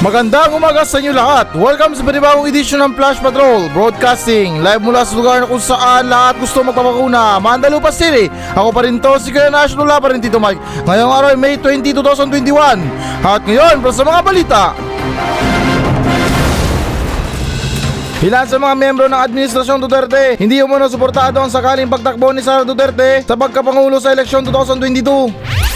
[0.00, 1.52] Magandang umaga sa inyo lahat.
[1.52, 6.08] Welcome sa panibagong edisyon ng Flash Patrol Broadcasting live mula sa lugar na kung saan
[6.08, 7.36] lahat gusto magpapakuna.
[7.36, 8.32] Mandalupa City.
[8.56, 10.88] Ako pa rin to, si Kuya National pa rin Tito Mike.
[10.88, 12.80] Ngayong araw ay May 20, 2021.
[13.20, 14.62] At ngayon, para sa mga balita.
[18.24, 22.64] Ilan sa mga membro ng Administrasyon Duterte hindi umano suportado ang sakaling pagtakbo ni Sara
[22.64, 25.69] Duterte sa pagkapangulo sa eleksyon 2022.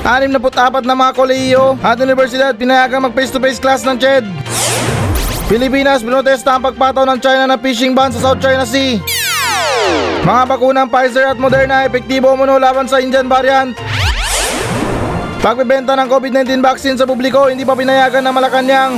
[0.00, 4.24] Anim na putapat na mga kolehiyo at universidad pinayagang mag face-to-face class ng CHED.
[5.44, 8.96] Pilipinas binotesta ang pagpataw ng China ng fishing ban sa South China Sea.
[10.24, 13.76] Mga bakunang Pfizer at Moderna epektibo umano laban sa Indian variant.
[15.40, 18.92] Pagbebenta ng COVID-19 vaccine sa publiko hindi pa pinayagan ng Malacanang.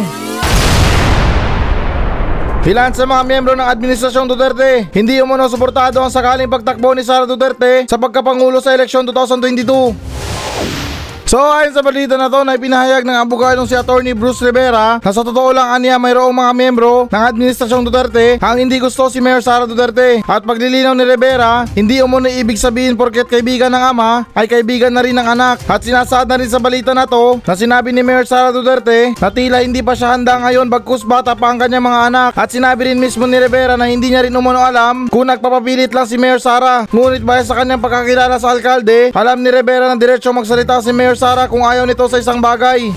[2.62, 7.26] Ilan sa mga miyembro ng Administrasyon Duterte hindi umano suportado ang sakaling pagtakbo ni Sara
[7.26, 10.91] Duterte sa pagkapangulo sa eleksyon 2022.
[11.32, 15.10] So ayon sa balita na to na ipinahayag ng abogadong si Attorney Bruce Rivera na
[15.16, 19.40] sa totoo lang aniya mayroong mga miyembro ng Administrasyong Duterte ang hindi gusto si Mayor
[19.40, 20.20] Sara Duterte.
[20.28, 25.00] At paglilinaw ni Rivera hindi umano ibig sabihin porket kaibigan ng ama ay kaibigan na
[25.00, 25.64] rin ng anak.
[25.72, 29.32] At sinasaad na rin sa balita na to na sinabi ni Mayor Sara Duterte na
[29.32, 32.30] tila hindi pa siya handa ngayon bagkus bata pa ang kanyang mga anak.
[32.36, 36.04] At sinabi rin mismo ni Rivera na hindi niya rin umano alam kung nagpapapilit lang
[36.04, 36.84] si Mayor Sara.
[36.92, 41.21] Ngunit bahit sa kanyang pagkakilala sa alkalde alam ni Rivera na diretso magsalita si Mayor
[41.22, 42.90] Sara kung ayaw nito sa isang bagay.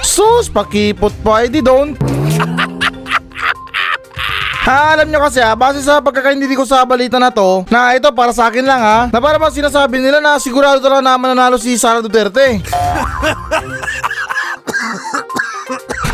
[0.00, 2.00] Sus, pakipot pa, edi don't.
[4.64, 8.08] Ha, alam nyo kasi ha, base sa pagkakaintindi ko sa balita na to, na ito
[8.16, 11.60] para sa akin lang ha, na para bang sinasabi nila na sigurado talaga na mananalo
[11.60, 12.64] si Sara Duterte.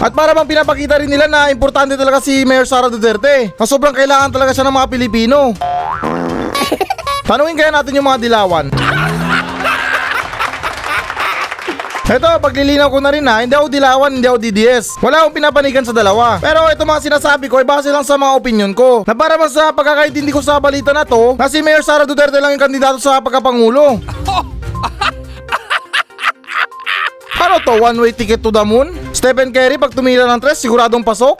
[0.02, 3.94] At para bang pinapakita rin nila na importante talaga si Mayor Sara Duterte, na sobrang
[3.94, 5.55] kailangan talaga siya ng mga Pilipino.
[7.30, 8.66] Tanungin kaya natin yung mga dilawan.
[12.11, 14.98] Ito, paglilinaw ko na rin ha, hindi ako dilawan, hindi ako DDS.
[14.98, 16.42] Wala akong pinapanigan sa dalawa.
[16.42, 19.06] Pero ito mga sinasabi ko ay base lang sa mga opinion ko.
[19.06, 22.42] Na para bang sa pagkakaintindi ko sa balita na to, na si Mayor Sara Duterte
[22.42, 24.02] lang yung kandidato sa pagkapangulo.
[27.40, 28.90] Ano to, one way ticket to the moon?
[29.14, 31.39] Stephen Curry pag tumira ng tres, siguradong pasok?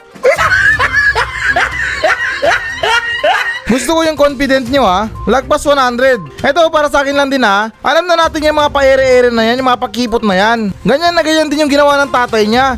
[3.71, 5.07] Gusto ko yung confident nyo ha.
[5.31, 6.43] Lagpas 100.
[6.43, 7.71] Ito para sa akin lang din ha.
[7.87, 10.75] Alam na natin yung mga paere-ere na yan, yung mga pakipot na yan.
[10.83, 12.75] Ganyan na ganyan din yung ginawa ng tatay niya.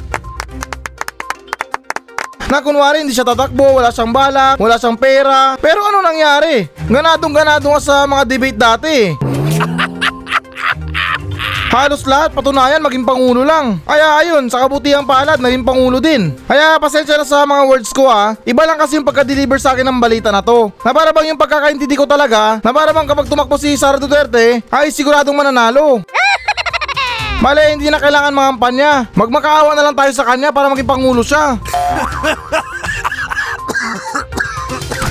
[2.53, 5.57] Na kunwari hindi siya tatakbo, wala siyang balak, wala siyang pera.
[5.57, 6.69] Pero ano nangyari?
[6.85, 8.97] Ganadong ganado nga sa mga debate dati.
[11.73, 13.81] Halos lahat patunayan maging pangulo lang.
[13.89, 16.37] Kaya ayun, sa kabutihang palad naging pangulo din.
[16.45, 18.37] Kaya pasensya na sa mga words ko ha.
[18.45, 20.69] Iba lang kasi yung pagka-deliver sa akin ng balita na to.
[20.85, 24.61] Na para bang yung pagkakaintindi ko talaga, na para bang kapag tumakbo si Sara Duterte,
[24.69, 26.05] ay siguradong mananalo.
[27.43, 28.91] Mali, hindi na kailangan mga kampanya.
[29.17, 31.57] Magmakaawa na lang tayo sa kanya para maging pangulo siya.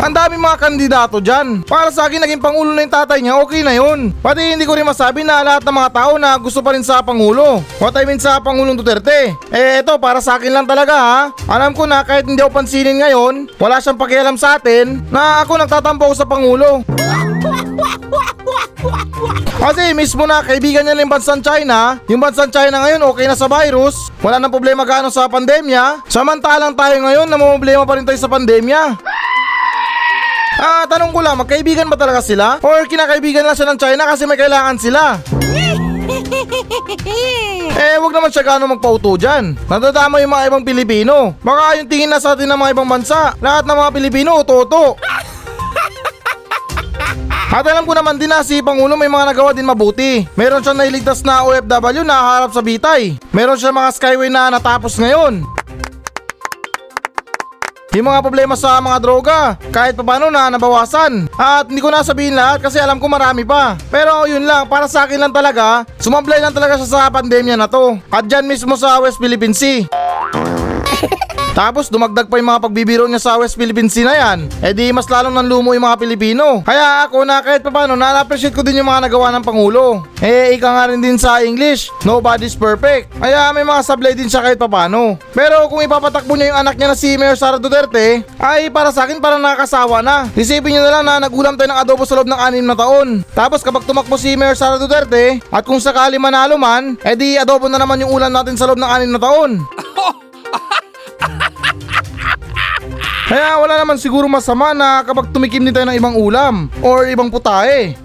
[0.01, 1.61] Ang daming mga kandidato dyan.
[1.61, 4.09] Para sa akin, naging pangulo na yung tatay niya, okay na yun.
[4.17, 7.05] Pati hindi ko rin masabi na lahat ng mga tao na gusto pa rin sa
[7.05, 7.61] pangulo.
[7.77, 9.37] What I mean sa pangulong Duterte.
[9.53, 11.19] Eh, eto, para sa akin lang talaga ha.
[11.45, 15.61] Alam ko na kahit hindi ako pansinin ngayon, wala siyang pakialam sa atin, na ako
[15.61, 16.81] nagtatampo ako sa pangulo.
[19.61, 23.45] Kasi mismo na kaibigan niya yung bansang China, yung bansang China ngayon okay na sa
[23.45, 28.25] virus, wala nang problema gaano sa pandemya, samantalang tayo ngayon namumblema pa rin tayo sa
[28.25, 29.10] pandemya.
[30.61, 32.61] Ah, tanong ko lang, magkaibigan ba talaga sila?
[32.61, 35.17] Or kinakaibigan lang siya ng China kasi may kailangan sila?
[37.81, 39.57] Eh, wag naman siya gano'ng magpauto dyan.
[39.65, 41.33] Nadadama yung mga ibang Pilipino.
[41.41, 45.01] Baka yung tingin na sa atin ng mga ibang bansa, lahat ng mga Pilipino, uto-uto.
[47.51, 50.23] At alam ko naman din na si Pangulo may mga nagawa din mabuti.
[50.37, 53.17] Meron siyang nailigtas na OFW na harap sa bitay.
[53.33, 55.41] Meron siyang mga skyway na natapos ngayon.
[57.91, 61.27] Yung mga problema sa mga droga, kahit pa paano na nabawasan.
[61.35, 63.75] At hindi ko na sabihin lahat kasi alam ko marami pa.
[63.91, 67.67] Pero yun lang, para sa akin lang talaga, sumablay lang talaga siya sa pandemya na
[67.67, 67.99] to.
[68.07, 69.91] At dyan mismo sa West Philippine Sea.
[71.51, 74.39] Tapos dumagdag pa yung mga pagbibiro niya sa West Philippine Sea na yan.
[74.63, 76.63] Eh di mas lalong nanlumo yung mga Pilipino.
[76.63, 80.07] Kaya ako na kahit paano na-appreciate ko din yung mga nagawa ng Pangulo.
[80.23, 83.11] Eh ika nga rin din sa English, nobody's perfect.
[83.19, 85.19] Kaya may mga sablay din siya kahit paano.
[85.35, 89.03] Pero kung ipapatakbo niya yung anak niya na si Mayor Sara Duterte, ay para sa
[89.03, 90.31] akin parang nakakasawa na.
[90.31, 93.27] Isipin niyo na lang na nagulam tayo ng adobo sa loob ng anim na taon.
[93.35, 97.67] Tapos kapag tumakbo si Mayor Sara Duterte, at kung sakali manalo man, eh di adobo
[97.67, 99.59] na naman yung ulan natin sa loob ng anim na taon.
[103.31, 107.31] Kaya wala naman siguro masama na kapag tumikim din tayo ng ibang ulam or ibang
[107.31, 107.95] putahe.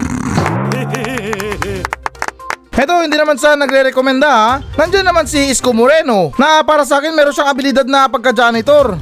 [2.71, 4.63] Heto, hindi naman sa nagre-rekomenda ha.
[4.79, 8.95] Nandiyan naman si Isko Moreno na para sa akin meron siyang abilidad na pagka-janitor.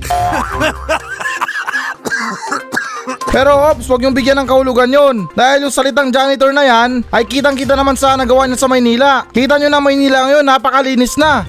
[3.29, 5.29] Pero ops, huwag yung bigyan ng kahulugan yon.
[5.37, 9.29] Dahil yung salitang janitor na yan, ay kitang kita naman sa nagawa niya sa Maynila.
[9.29, 11.45] Kita nyo na Maynila ngayon, napakalinis na.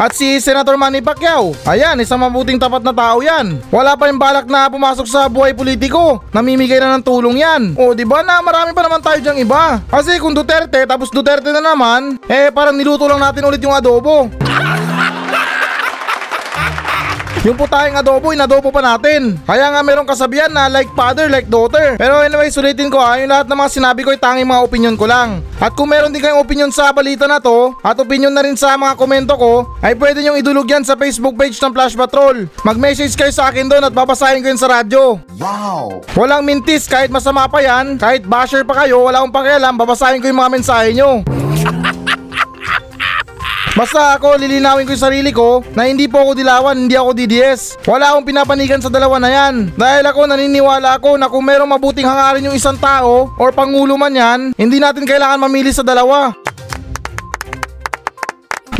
[0.00, 3.60] At si Senator Manny Pacquiao, ayan, isang mabuting tapat na tao yan.
[3.68, 6.24] Wala pa yung balak na pumasok sa buhay politiko.
[6.32, 7.76] Namimigay na ng tulong yan.
[7.76, 9.84] O, di ba na marami pa naman tayo dyang iba.
[9.92, 14.32] Kasi kung Duterte, tapos Duterte na naman, eh parang niluto lang natin ulit yung adobo.
[17.40, 19.40] Yung putahing adobo, inadobo pa natin.
[19.48, 21.96] Kaya nga merong kasabihan na like father, like daughter.
[21.96, 24.92] Pero anyway, sulitin ko ha, yung lahat ng mga sinabi ko ay tanging mga opinion
[24.92, 25.40] ko lang.
[25.56, 28.76] At kung meron din kayong opinion sa balita na to, at opinion na rin sa
[28.76, 32.44] mga komento ko, ay pwede nyong idulog yan sa Facebook page ng Flash Patrol.
[32.60, 35.16] Mag-message kayo sa akin doon at babasahin ko yun sa radyo.
[35.40, 36.04] Wow!
[36.12, 40.28] Walang mintis kahit masama pa yan, kahit basher pa kayo, wala akong pakialam, babasahin ko
[40.28, 41.24] yung mga mensahe nyo.
[43.80, 47.80] Basta ako lilinawin ko yung sarili ko na hindi po ako dilawan, hindi ako DDS.
[47.88, 49.72] Wala akong pinapanigan sa dalawa na yan.
[49.72, 54.12] Dahil ako naniniwala ako na kung merong mabuting hangarin yung isang tao or pangulo man
[54.12, 56.28] yan, hindi natin kailangan mamili sa dalawa.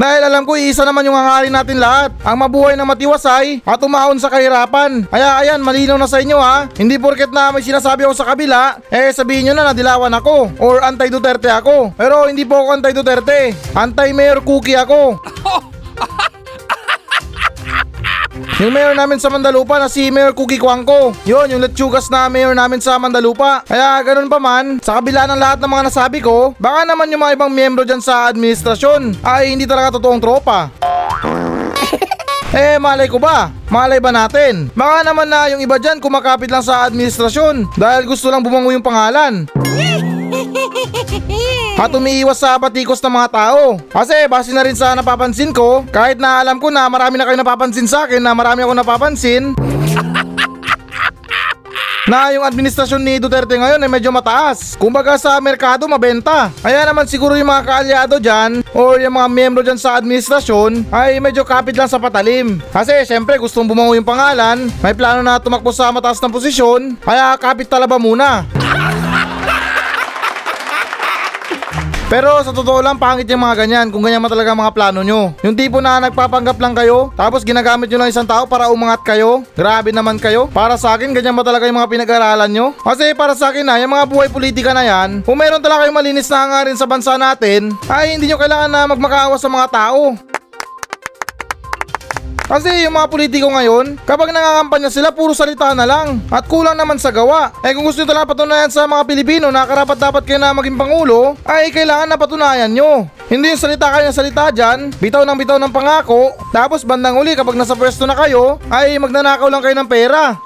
[0.00, 2.08] Dahil alam ko iisa naman yung hangarin natin lahat.
[2.24, 5.04] Ang mabuhay na matiwasay at umahon sa kahirapan.
[5.04, 6.72] Kaya ayan, malinaw na sa inyo ha.
[6.72, 10.80] Hindi porket na may sinasabi ako sa kabila, eh sabihin nyo na nadilawan ako or
[10.80, 11.92] anti-Duterte ako.
[12.00, 13.52] Pero hindi po ako anti-Duterte.
[13.76, 15.20] Anti-Mayor Cookie ako.
[18.60, 21.12] Yung mayor namin sa Mandalupa na si Mayor Cookie Kwangko.
[21.24, 23.64] Yun, yung letsugas na mayor namin sa Mandalupa.
[23.64, 27.22] Kaya ganun pa man, sa kabila ng lahat ng mga nasabi ko, baka naman yung
[27.24, 30.72] mga ibang miyembro dyan sa administrasyon ay hindi talaga totoong tropa.
[32.50, 33.54] Eh, malay ko ba?
[33.70, 34.74] Malay ba natin?
[34.74, 38.82] Baka naman na yung iba dyan kumakapit lang sa administrasyon dahil gusto lang bumango yung
[38.82, 39.46] pangalan.
[41.80, 43.80] At umiiwas sa batikos ng mga tao.
[43.88, 47.40] Kasi base na rin sa napapansin ko, kahit na alam ko na marami na kayo
[47.40, 49.56] napapansin sa akin na marami ako napapansin,
[52.04, 54.76] na yung administrasyon ni Duterte ngayon ay medyo mataas.
[54.76, 56.52] Kumbaga sa merkado mabenta.
[56.60, 61.16] Kaya naman siguro yung mga kaalyado dyan o yung mga miyembro dyan sa administrasyon ay
[61.16, 62.60] medyo kapit lang sa patalim.
[62.76, 67.40] Kasi syempre gustong bumango yung pangalan, may plano na tumakbo sa mataas ng posisyon, kaya
[67.40, 68.59] kapit talaba muna.
[72.10, 75.30] Pero sa totoo lang, pangit yung mga ganyan kung ganyan man talaga mga plano nyo.
[75.46, 79.46] Yung tipo na nagpapanggap lang kayo, tapos ginagamit nyo lang isang tao para umangat kayo.
[79.54, 80.50] Grabe naman kayo.
[80.50, 82.66] Para sa akin, ganyan ba talaga yung mga pinag-aralan nyo?
[82.82, 86.02] Kasi para sa akin na, yung mga buhay politika na yan, kung meron talaga kayong
[86.02, 90.18] malinis na hangarin sa bansa natin, ay hindi nyo kailangan na magmakaawa sa mga tao.
[92.50, 96.18] Kasi yung mga politiko ngayon, kapag nangangampanya sila, puro salita na lang.
[96.34, 97.54] At kulang naman sa gawa.
[97.62, 100.74] Eh kung gusto nyo talaga patunayan sa mga Pilipino na karapat dapat kayo na maging
[100.74, 103.06] pangulo, ay kailangan na patunayan nyo.
[103.30, 107.38] Hindi yung salita kayo ng salita dyan, bitaw ng bitaw ng pangako, tapos bandang uli
[107.38, 110.34] kapag nasa pwesto na kayo, ay magnanakaw lang kayo ng pera.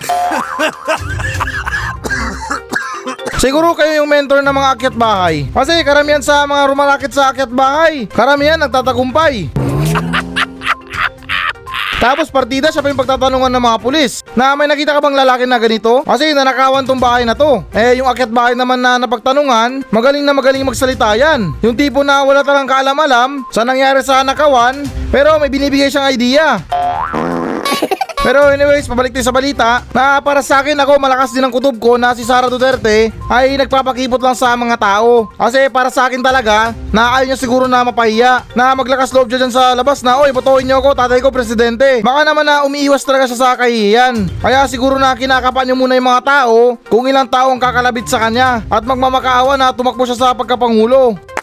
[3.40, 5.48] Siguro kayo yung mentor ng mga akyat bahay.
[5.48, 9.63] Kasi karamihan sa mga rumalakit sa akyat bahay, karamihan nagtatagumpay.
[12.04, 15.48] Tapos partida siya pa yung pagtatanungan ng mga pulis na may nakita ka bang lalaki
[15.48, 16.04] na ganito?
[16.04, 17.64] Kasi nanakawan tong bahay na to.
[17.72, 21.56] Eh yung akyat bahay naman na napagtanungan, magaling na magaling magsalita yan.
[21.64, 26.60] Yung tipo na wala talang kaalam-alam sa nangyari sa nakawan, pero may binibigay siyang idea.
[28.24, 31.76] Pero anyways, pabalik tayo sa balita na para sa akin ako malakas din ang kutob
[31.76, 35.28] ko na si Sara Duterte ay nagpapakipot lang sa mga tao.
[35.36, 39.52] Kasi para sa akin talaga, na ayaw niya siguro na mapahiya na maglakas loob dyan
[39.52, 42.00] sa labas na oy botohin niyo ako, tatay ko presidente.
[42.00, 44.40] Baka naman na umiiwas talaga siya sa kahihiyan.
[44.40, 48.24] Kaya siguro na kinakapan niyo muna yung mga tao kung ilang tao ang kakalabit sa
[48.24, 51.33] kanya at magmamakaawa na tumakbo siya sa pagkapangulo.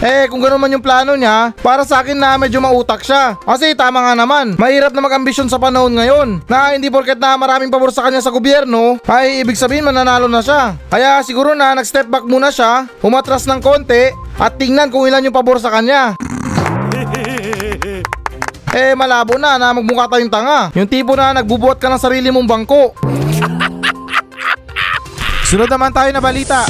[0.00, 3.36] Eh, kung gano'n man yung plano niya, para sa akin na medyo mautak siya.
[3.36, 6.40] Kasi tama nga naman, mahirap na mag-ambisyon sa panahon ngayon.
[6.48, 10.40] Na hindi porket na maraming pabor sa kanya sa gobyerno, ay ibig sabihin mananalo na
[10.40, 10.72] siya.
[10.88, 14.08] Kaya siguro na nag-step back muna siya, umatras ng konti,
[14.40, 16.16] at tingnan kung ilan yung pabor sa kanya.
[18.70, 20.70] Eh malabo na na magmukha tayong tanga.
[20.78, 22.94] Yung tipo na nagbubuhat ka ng sarili mong bangko.
[25.50, 26.62] Sunod naman tayo na balita.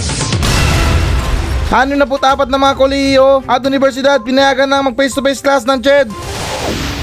[1.71, 5.39] Ano na po tapat ng mga kolehiyo at universidad pinayagan na mag face to face
[5.39, 6.11] class ng CHED?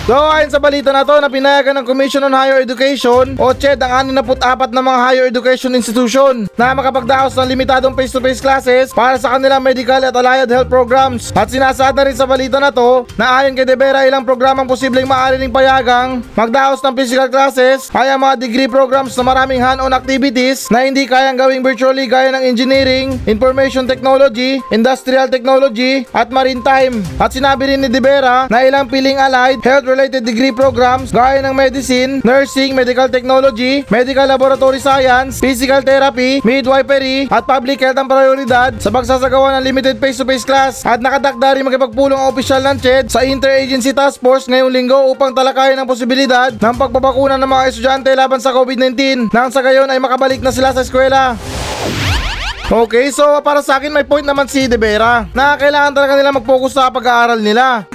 [0.08, 3.84] So ayon sa balita na to na pinayagan ng Commission on Higher Education o CHED
[3.84, 9.36] ang 64 na mga higher education institution na makapagdaos ng limitadong face-to-face classes para sa
[9.36, 11.36] kanilang medical at allied health programs.
[11.36, 14.64] At sinasaad na rin sa balita na to na ayon kay De Vera ilang programang
[14.64, 19.60] posibleng maaari ring payagang magdaos ng physical classes ay ang mga degree programs na maraming
[19.60, 26.32] hand-on activities na hindi kayang gawing virtually gaya ng engineering, information technology, industrial technology at
[26.32, 27.04] maritime.
[27.20, 29.60] At sinabi rin ni De Vera na ilang piling allied
[29.98, 37.25] health-related degree programs gaya ng medicine, nursing, medical technology, medical laboratory science, physical therapy, midwifery
[37.34, 42.13] at public health ang prioridad sa pagsasagawa ng limited face-to-face class at nakatakda rin makipagpulong
[42.13, 46.75] ang opisyal ng CHED sa Interagency Task Force ngayong linggo upang talakayin ang posibilidad ng
[46.77, 50.86] pagbabakuna ng mga estudyante laban sa COVID-19 nang sa gayon ay makabalik na sila sa
[50.86, 51.34] eskwela.
[52.70, 56.36] Okay, so para sa akin may point naman si De Vera na kailangan talaga nila
[56.38, 57.88] mag-focus sa pag-aaral nila.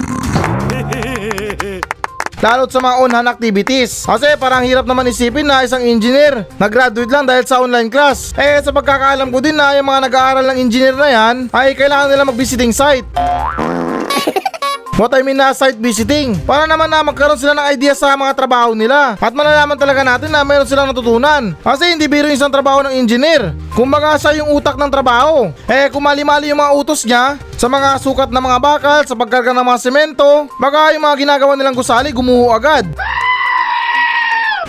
[2.43, 4.03] Lalo't sa mga on-hand activities.
[4.03, 8.35] Kasi parang hirap naman isipin na isang engineer nag-graduate lang dahil sa online class.
[8.35, 12.11] Eh sa pagkakaalam ko din na yung mga nag-aaral ng engineer na yan ay kailangan
[12.11, 13.07] nila mag-visiting site.
[15.03, 16.31] What I mean na site visiting.
[16.47, 19.19] Para naman na magkaroon sila ng idea sa mga trabaho nila.
[19.19, 21.51] At malalaman talaga natin na mayroon silang natutunan.
[21.59, 23.51] Kasi hindi biro yung isang trabaho ng engineer.
[23.75, 25.51] Kumbaga siya yung utak ng trabaho.
[25.67, 29.51] Eh kung mali-mali yung mga utos niya, sa mga sukat ng mga bakal, sa pagkarga
[29.51, 32.87] ng mga semento, baka yung mga ginagawa nilang gusali gumuho agad.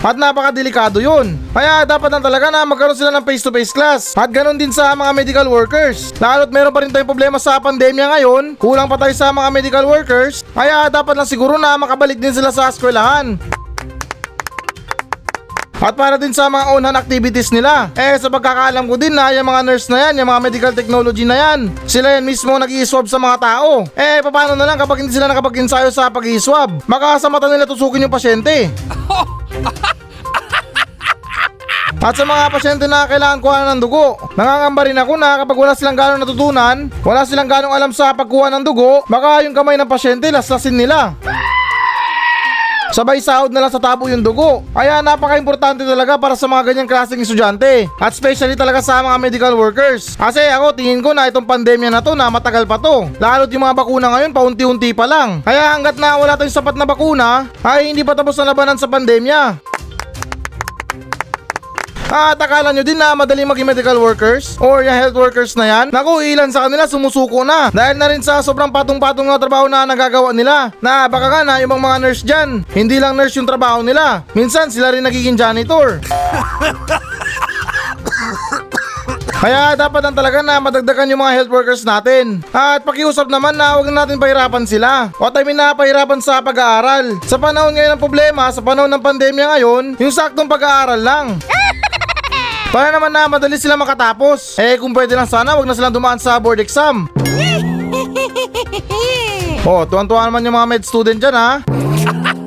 [0.05, 1.33] At napakadelikado yun.
[1.49, 4.01] Kaya dapat lang talaga na magkaroon sila ng face-to-face class.
[4.13, 6.13] At ganun din sa mga medical workers.
[6.21, 8.53] Lalo't meron pa rin tayong problema sa pandemya ngayon.
[8.61, 10.45] Kulang pa tayo sa mga medical workers.
[10.53, 13.41] Kaya dapat lang siguro na makabalik din sila sa eskwelahan.
[15.83, 17.91] At para din sa mga on-hand activities nila.
[17.99, 21.27] Eh sa pagkakaalam ko din na yung mga nurse na yan, yung mga medical technology
[21.27, 23.83] na yan, sila yan mismo nag swab sa mga tao.
[23.93, 27.67] Eh paano na lang kapag hindi sila nakapag-insayo sa pag swab Baka sa mata nila
[27.67, 28.71] tusukin yung pasyente.
[32.05, 35.73] At sa mga pasyente na kailangan kuha ng dugo, nangangamba rin ako na kapag wala
[35.73, 39.89] silang ganong natutunan, wala silang ganong alam sa pagkuha ng dugo, baka yung kamay ng
[39.89, 41.17] pasyente laslasin nila.
[42.93, 44.61] Sabay sahod na lang sa tabo yung dugo.
[44.69, 47.89] Kaya napaka-importante talaga para sa mga ganyang klaseng estudyante.
[47.97, 50.13] At especially talaga sa mga medical workers.
[50.13, 53.09] Kasi ako tingin ko na itong pandemya na to na matagal pa to.
[53.17, 55.41] Lalo't yung mga bakuna ngayon paunti-unti pa lang.
[55.41, 58.85] Kaya hanggat na wala tayong sapat na bakuna, ay hindi pa tapos ang labanan sa
[58.85, 59.74] pandemya.
[62.09, 65.85] At akala nyo din na madaling maging medical workers or yung health workers na yan?
[65.89, 69.89] Naku, ilan sa kanila sumusuko na dahil na rin sa sobrang patong-patong na trabaho na
[69.89, 70.69] nagagawa nila.
[70.85, 74.21] Na baka nga na yung mga nurse dyan, hindi lang nurse yung trabaho nila.
[74.37, 75.97] Minsan sila rin nagiging janitor.
[79.45, 82.41] Kaya dapat lang talaga na madagdagan yung mga health workers natin.
[82.49, 85.13] At pakiusap naman na huwag na natin pahirapan sila.
[85.21, 87.21] O mean na pahirapan sa pag-aaral.
[87.29, 91.37] Sa panahon ngayon ng problema, sa panahon ng pandemya ngayon, yung saktong pag-aaral lang.
[92.75, 94.59] Para naman na madali sila makatapos.
[94.59, 97.07] Eh kung pwede lang sana, wag na silang dumaan sa board exam.
[99.65, 101.57] Oh, tuwan-tuwa naman yung mga med student dyan ha.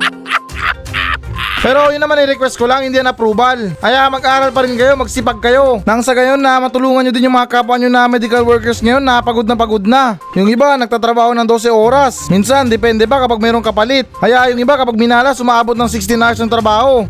[1.66, 3.74] Pero yun naman i-request ko lang, hindi yan approval.
[3.82, 5.82] Kaya mag-aral pa rin kayo, magsipag kayo.
[5.82, 9.02] Nang sa gayon na matulungan nyo din yung mga kapwa nyo na medical workers ngayon
[9.02, 10.14] na pagod na pagod na.
[10.38, 12.30] Yung iba nagtatrabaho ng 12 oras.
[12.30, 14.06] Minsan, depende pa kapag mayroong kapalit.
[14.22, 17.02] Kaya yung iba kapag minala, sumaabot ng 16 hours ng trabaho.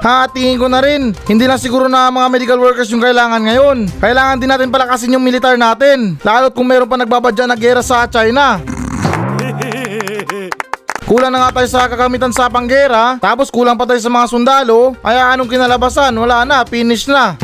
[0.00, 1.12] Ha, tingin ko na rin.
[1.28, 3.78] Hindi lang siguro na mga medical workers yung kailangan ngayon.
[4.00, 6.16] Kailangan din natin palakasin yung militar natin.
[6.24, 8.60] Lalo't kung meron pa nagbabadya na gera sa China.
[11.10, 14.94] Kulang na nga tayo sa kakamitan sa panggera, tapos kulang pa tayo sa mga sundalo,
[15.02, 16.14] kaya anong kinalabasan?
[16.14, 17.34] Wala na, finish na.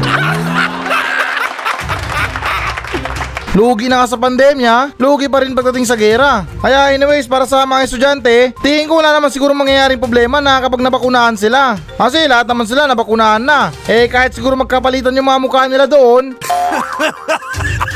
[3.56, 6.44] Lugi na nga sa pandemya, lugi pa rin pagdating sa gera.
[6.60, 10.84] Kaya anyways, para sa mga estudyante, tingin ko wala naman siguro mangyayaring problema na kapag
[10.84, 11.80] nabakunahan sila.
[11.96, 13.72] Kasi lahat naman sila nabakunahan na.
[13.88, 16.36] Eh kahit siguro magkapalitan yung mga mukha nila doon,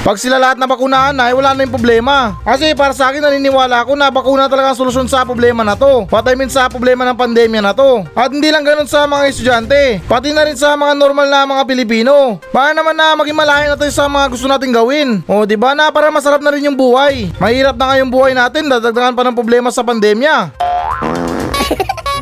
[0.00, 2.38] Pag sila lahat na bakunahan na, eh, wala na yung problema.
[2.46, 6.06] Kasi para sa akin, naniniwala ako na bakuna talaga ang solusyon sa problema na to.
[6.06, 8.06] What I mean sa problema ng pandemya na to.
[8.14, 11.62] At hindi lang ganun sa mga estudyante, pati na rin sa mga normal na mga
[11.66, 12.38] Pilipino.
[12.54, 15.08] Para naman na maging malayo na tayo sa mga gusto nating gawin.
[15.26, 17.32] O di ba na para masarap na rin yung buhay.
[17.42, 20.69] Mahirap na nga yung buhay natin, dadagdagan pa ng problema sa pandemya.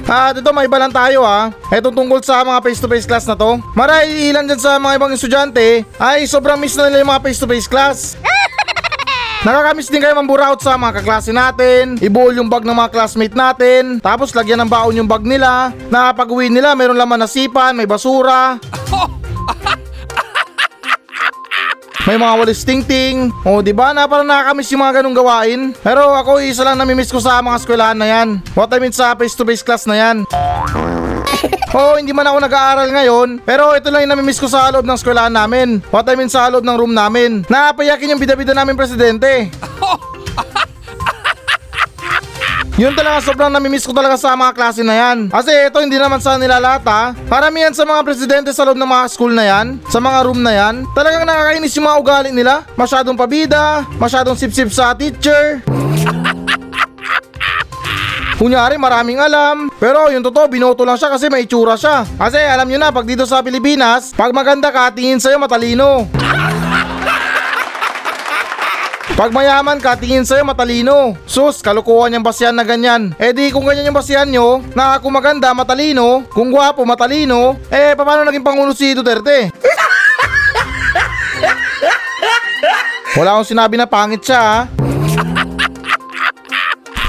[0.09, 1.53] At ito may iba lang tayo ha.
[1.69, 3.61] Ito tungkol sa mga face-to-face class na to.
[3.77, 7.69] Marahil ilan dyan sa mga ibang estudyante ay sobrang miss na nila yung mga face-to-face
[7.69, 8.17] class.
[9.47, 14.03] Nakakamiss din kayo mamburaot sa mga kaklase natin, ibuol yung bag ng mga classmate natin,
[14.03, 17.79] tapos lagyan ng baon yung bag nila, na pag uwi nila mayroon laman na sipan,
[17.79, 18.59] may basura.
[22.09, 23.29] May mga walis ting-ting.
[23.45, 25.61] O, di ba na parang nakakamiss yung mga ganong gawain.
[25.85, 28.41] Pero ako isa lang namimiss ko sa mga eskwelahan na yan.
[28.57, 30.25] What I mean sa face-to-face class na yan.
[31.77, 34.97] Oo, hindi man ako nag-aaral ngayon, pero ito lang yung namimiss ko sa loob ng
[34.97, 35.85] eskwelahan namin.
[35.93, 37.45] What I mean sa loob ng room namin.
[37.45, 39.53] Napayakin yung bida-bida namin presidente.
[42.79, 45.27] Yun talaga sobrang namimiss ko talaga sa mga klase na yan.
[45.35, 47.11] Kasi ito hindi naman sa nilalata.
[47.27, 50.55] Karamihan sa mga presidente sa loob ng mga school na yan, sa mga room na
[50.55, 52.63] yan, talagang nakakainis yung mga ugali nila.
[52.79, 55.59] Masyadong pabida, masyadong sip-sip sa teacher.
[58.39, 62.71] Kunyari maraming alam Pero yung totoo binoto lang siya kasi may itsura siya Kasi alam
[62.71, 66.07] nyo na pag dito sa Pilipinas Pag maganda ka tingin sa'yo matalino
[69.19, 71.19] Pag mayaman ka, tingin sa'yo matalino.
[71.27, 73.19] Sus, kalukuhan yung basihan na ganyan.
[73.19, 77.99] Eh di kung ganyan yung basihan nyo, na ako maganda, matalino, kung gwapo, matalino, eh
[77.99, 79.51] paano naging Pangulo si Duterte?
[83.19, 84.59] Wala akong sinabi na pangit siya ha.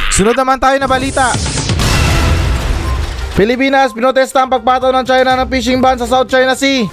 [0.10, 1.30] Sunod naman tayo na balita.
[3.38, 6.90] Pilipinas, pinotesta ang pagpataw ng China ng fishing ban sa South China Sea.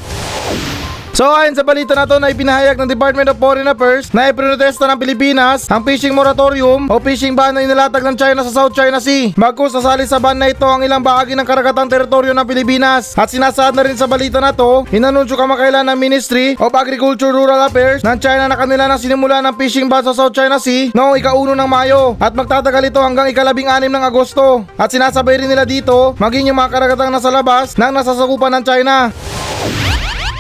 [1.17, 4.85] So ayon sa balita na to na ipinahayag ng Department of Foreign Affairs na ipinotesta
[4.85, 9.01] ng Pilipinas ang fishing moratorium o fishing ban na inilatag ng China sa South China
[9.01, 9.33] Sea.
[9.33, 13.17] Bagkus sasali sa ban na ito ang ilang bahagi ng karagatang teritoryo ng Pilipinas.
[13.17, 17.65] At sinasaad na rin sa balita na to, inanunsyo kamakailan ng Ministry of Agriculture Rural
[17.65, 21.17] Affairs ng China na kanila na sinimula ng fishing ban sa South China Sea noong
[21.17, 24.69] ikauno ng Mayo at magtatagal ito hanggang ikalabing anim ng Agosto.
[24.77, 29.09] At sinasabay rin nila dito maging yung mga karagatang nasa labas ng nasasakupan ng China.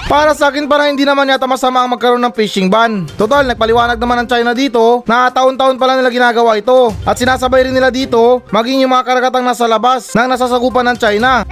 [0.06, 3.10] Para sa akin para hindi naman yata masama ang magkaroon ng fishing ban.
[3.18, 6.94] Total, nagpaliwanag naman ng China dito na taon-taon pala nila ginagawa ito.
[7.02, 11.42] At sinasabay rin nila dito maging yung mga karagatang nasa labas ng nasasakupan ng China.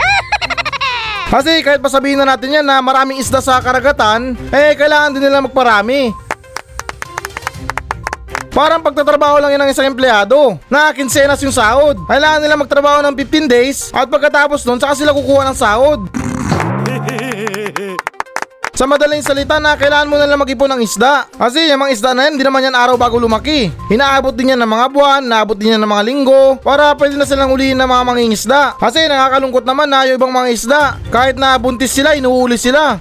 [1.34, 5.26] Kasi kahit pa sabihin na natin yan na maraming isda sa karagatan, eh kailangan din
[5.26, 6.14] nila magparami.
[8.54, 11.98] Parang pagtatrabaho lang yan ng isang empleyado na kinsenas yung sahod.
[12.06, 16.06] Kailangan nila magtrabaho ng 15 days at pagkatapos nun saka sila kukuha ng sahod.
[18.74, 21.30] Sa madaling salita na kailangan mo na lang mag-ipon ng isda.
[21.30, 23.70] Kasi yung mga isda na yan, hindi naman yan araw bago lumaki.
[23.86, 27.22] Inaabot din yan ng mga buwan, naabot din yan ng mga linggo, para pwede na
[27.22, 28.74] silang ulihin ng mga mangingisda.
[28.74, 30.82] Kasi nakakalungkot naman na yung ibang mga isda,
[31.14, 32.98] kahit na buntis sila, inuuli sila.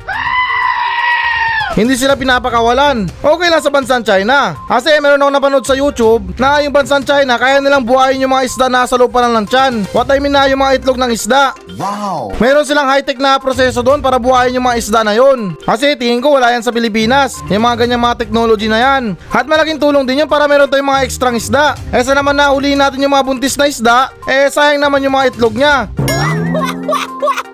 [1.73, 3.09] Hindi sila pinapakawalan.
[3.17, 4.53] Okay lang sa bansang China.
[4.69, 8.45] Kasi meron ako napanood sa YouTube na yung bansang China kaya nilang buhayin yung mga
[8.45, 9.73] isda na sa loob pa lang ng tiyan.
[9.89, 11.57] What I mean na yung mga itlog ng isda.
[11.73, 12.37] Wow!
[12.37, 15.57] Meron silang high-tech na proseso doon para buhayin yung mga isda na yon.
[15.65, 17.41] Kasi tingin ko wala yan sa Pilipinas.
[17.49, 19.17] Yung mga ganyang mga technology na yan.
[19.33, 21.73] At malaking tulong din yun para meron tayong mga ekstrang isda.
[21.89, 25.17] Eh sa naman na ulihin natin yung mga buntis na isda, eh sayang naman yung
[25.17, 25.89] mga itlog niya.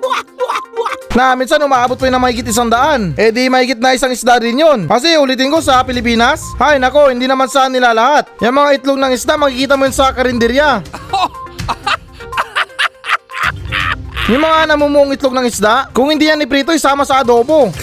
[1.20, 3.12] Na minsan umaabot pa yun ng mahigit isang daan.
[3.20, 4.88] Eh di mahigit na isang isda rin yun.
[4.88, 8.32] Kasi ulitin ko sa Pilipinas, ay nako, hindi naman sa nila lahat.
[8.40, 10.80] Yung mga itlog ng isda, makikita mo yun sa karinderya.
[14.32, 17.68] Yung mga namumuong itlog ng isda, kung hindi yan iprito, isama sa adobo.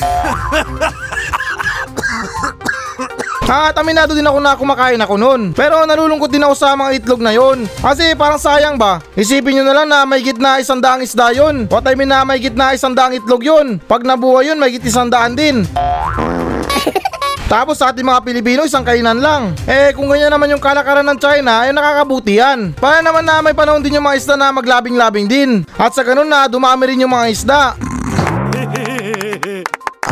[3.47, 5.55] At aminado din ako na kumakain ako nun.
[5.55, 7.71] Pero nalulungkot din ako sa mga itlog na yon.
[7.79, 8.99] Kasi parang sayang ba?
[9.15, 11.71] Isipin nyo na lang na may gitna isang daang isda yun.
[11.71, 13.79] What I mean na may gitna isang daang itlog yun.
[13.87, 15.63] Pag nabuhay yun, may git isang daan din.
[17.47, 19.55] Tapos sa ating mga Pilipino, isang kainan lang.
[19.71, 22.75] Eh kung ganyan naman yung kalakaran ng China, eh nakakabuti yan.
[22.75, 25.63] Para naman na may panahon din yung mga isda na maglabing-labing din.
[25.79, 27.79] At sa ganun na dumami rin yung mga isda.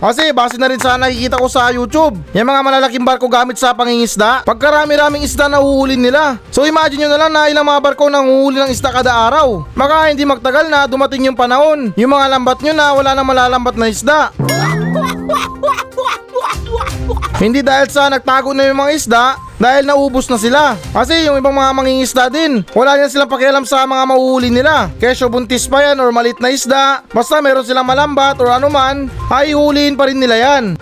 [0.04, 3.72] Kasi base na rin sa nakikita ko sa YouTube, yung mga malalaking barko gamit sa
[3.72, 6.36] pangingisda, pagkarami-raming isda na huhulin nila.
[6.52, 9.64] So imagine nyo na lang na ilang mga barko nang huhuli ng isda kada araw.
[9.72, 13.80] Maka hindi magtagal na dumating yung panahon, yung mga lambat nyo na wala nang malalambat
[13.80, 14.28] na isda.
[17.34, 19.24] Hindi dahil sa nagtago na yung mga isda,
[19.58, 20.78] dahil naubos na sila.
[20.94, 24.86] Kasi yung ibang mga mangingisda din, wala yan silang pakialam sa mga mauhuli nila.
[25.02, 29.50] Kesyo buntis pa yan or malit na isda, basta meron silang malambat or anuman, ay
[29.50, 30.78] huliin pa rin nila yan.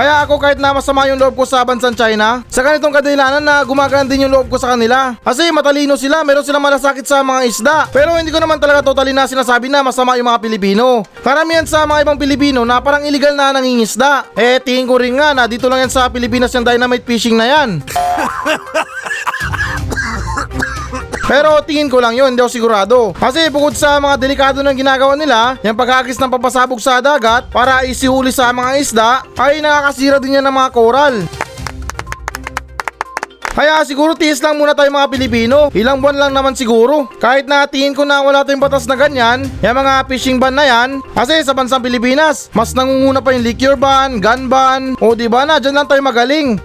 [0.00, 3.60] Kaya ako kahit na masama yung loob ko sa bansang China, sa ganitong kadahilanan na
[3.68, 5.12] gumagaan din yung loob ko sa kanila.
[5.20, 7.84] Kasi matalino sila, meron silang malasakit sa mga isda.
[7.92, 11.04] Pero hindi ko naman talaga totally na sinasabi na masama yung mga Pilipino.
[11.20, 14.32] Karamihan sa mga ibang Pilipino na parang illegal na nangingisda.
[14.40, 17.60] Eh tingin ko rin nga na dito lang yan sa Pilipinas yung dynamite fishing na
[17.60, 17.84] yan.
[21.30, 22.98] Pero tingin ko lang yun, hindi ako sigurado.
[23.14, 27.86] Kasi bukod sa mga delikado ng ginagawa nila, yung paghagis ng papasabog sa dagat para
[27.86, 31.22] isihuli sa mga isda, ay nakakasira din yan ng mga koral.
[33.54, 35.70] Kaya siguro tiis lang muna tayo mga Pilipino.
[35.70, 37.06] Ilang buwan lang naman siguro.
[37.22, 40.66] Kahit na tingin ko na wala tayong batas na ganyan, yung mga fishing ban na
[40.66, 45.30] yan, kasi sa bansang Pilipinas, mas nangunguna pa yung liquor ban, gun ban, o di
[45.30, 46.58] ba na, dyan lang tayo magaling.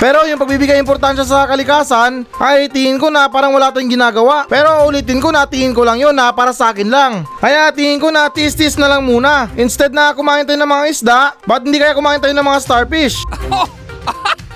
[0.00, 4.48] Pero yung pagbibigay importansya sa kalikasan, ay tingin ko na parang wala tayong ginagawa.
[4.48, 7.28] Pero ulitin ko na tingin ko lang yun na para sa akin lang.
[7.36, 9.52] Kaya tingin ko na tis-tis na lang muna.
[9.60, 13.20] Instead na kumain tayo ng mga isda, ba't hindi kaya kumain tayo ng mga starfish?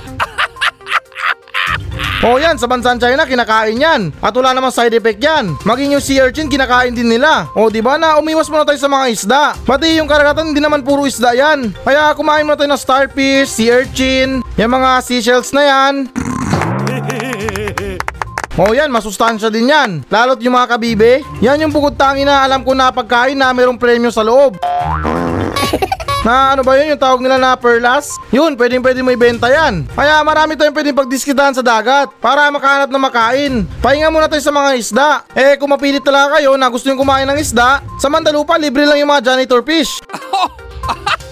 [2.24, 4.08] Oh yan, sa bansang China kinakain yan.
[4.24, 5.60] At wala namang side effect yan.
[5.68, 7.52] Maging yung sea urchin kinakain din nila.
[7.52, 9.42] O di ba na umiwas muna tayo sa mga isda.
[9.60, 11.76] Pati yung karagatan hindi naman puro isda yan.
[11.84, 15.94] Kaya kumain muna tayo ng starfish, sea urchin, yung mga seashells na yan.
[18.54, 20.06] Oh yan, masustansya din yan.
[20.06, 23.74] Lalo't yung mga kabibe, yan yung bukod tangi na alam ko na pagkain na mayroong
[23.74, 24.62] premyo sa loob.
[26.24, 28.16] Na ano ba yun yung tawag nila na perlas?
[28.32, 29.84] Yun, pwedeng pwede mo ibenta yan.
[29.92, 33.68] Kaya marami tayong pwedeng pagdiskitahan sa dagat para makahanap na makain.
[33.84, 35.08] Pahinga muna tayo sa mga isda.
[35.36, 39.04] Eh kung mapilit talaga kayo na gusto yung kumain ng isda, sa Mandalupa libre lang
[39.04, 40.00] yung mga janitor fish.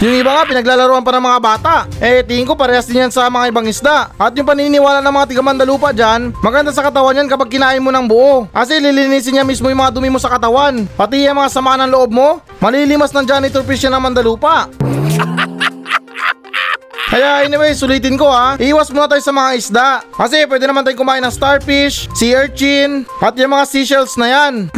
[0.00, 1.74] Yung iba nga pinaglalaroan pa ng mga bata.
[2.00, 4.08] Eh tingin ko parehas din yan sa mga ibang isda.
[4.16, 7.92] At yung paniniwala ng mga tiga Mandalupa dyan, maganda sa katawan yan kapag kinain mo
[7.92, 8.48] ng buo.
[8.48, 10.88] Kasi lilinisin niya mismo yung mga dumi mo sa katawan.
[10.96, 14.72] Pati yung mga sama ng loob mo, malilimas ng janitor fish yan ng Mandalupa.
[17.12, 18.56] Kaya anyway, sulitin ko ha.
[18.56, 19.88] Iwas muna tayo sa mga isda.
[20.16, 24.72] Kasi pwede naman tayong kumain ng starfish, sea urchin, at yung mga seashells na yan.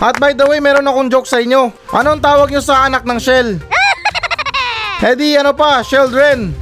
[0.00, 1.68] At by the way, meron akong joke sa inyo.
[1.92, 3.60] Anong tawag nyo sa anak ng shell?
[5.20, 6.56] Di ano pa, children.